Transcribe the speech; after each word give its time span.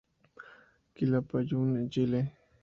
Quilapayún 0.95 1.77
¡en 1.77 1.89
Chile! 1.91 2.31